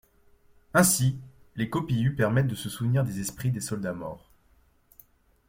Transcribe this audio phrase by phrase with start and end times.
[0.73, 1.19] Ainsi
[1.55, 4.31] les copihues permettent de se souvenir des esprits des soldats morts.